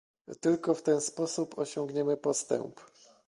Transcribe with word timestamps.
Tylko 0.41 0.73
w 0.73 0.81
ten 0.83 1.01
sposób 1.01 1.59
osiągniemy 1.59 2.17
postęp 2.17 2.79